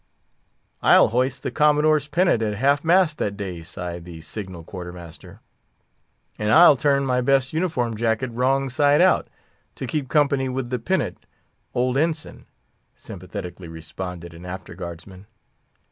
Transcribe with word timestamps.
"I'll 0.81 1.09
hoist 1.09 1.43
the 1.43 1.51
Commodore's 1.51 2.07
pennant 2.07 2.41
at 2.41 2.55
half 2.55 2.83
mast 2.83 3.19
that 3.19 3.37
day," 3.37 3.61
sighed 3.61 4.03
the 4.03 4.19
signal 4.21 4.63
quarter 4.63 4.91
master. 4.91 5.41
"And 6.39 6.51
I'll 6.51 6.75
turn 6.75 7.05
my 7.05 7.21
best 7.21 7.53
uniform 7.53 7.95
jacket 7.95 8.31
wrong 8.31 8.67
side 8.71 8.99
out, 8.99 9.29
to 9.75 9.85
keep 9.85 10.09
company 10.09 10.49
with 10.49 10.71
the 10.71 10.79
pennant, 10.79 11.27
old 11.75 11.97
Ensign," 11.97 12.47
sympathetically 12.95 13.67
responded 13.67 14.33
an 14.33 14.43
after 14.43 14.73
guard's 14.73 15.05
man. 15.05 15.27